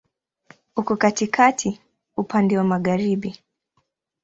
[0.75, 1.79] Uko katikati,
[2.17, 3.39] upande wa magharibi.